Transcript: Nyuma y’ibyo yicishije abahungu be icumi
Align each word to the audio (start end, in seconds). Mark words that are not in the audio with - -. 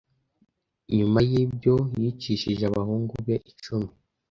Nyuma 0.97 1.19
y’ibyo 1.29 1.75
yicishije 2.01 2.63
abahungu 2.67 3.13
be 3.25 3.35
icumi 3.51 3.89